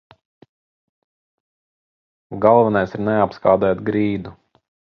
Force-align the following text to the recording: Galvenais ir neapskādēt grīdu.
Galvenais 2.47 2.97
ir 2.99 3.05
neapskādēt 3.11 3.89
grīdu. 3.91 4.35